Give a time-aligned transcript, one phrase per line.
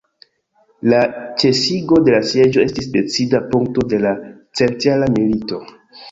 [0.91, 0.99] La
[1.41, 4.15] ĉesigo de la sieĝo estis decida punkto de la
[4.61, 5.61] centjara milito.